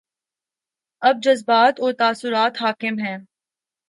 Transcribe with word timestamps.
اب 1.01 1.15
جذبات 1.23 1.79
اور 1.79 1.93
تاثرات 1.93 2.61
حاکم 2.61 2.99
ہیں۔ 2.99 3.17